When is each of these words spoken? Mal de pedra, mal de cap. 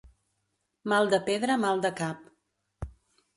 Mal 0.93 1.11
de 1.11 1.19
pedra, 1.27 1.59
mal 1.65 1.85
de 1.85 1.93
cap. 2.01 2.91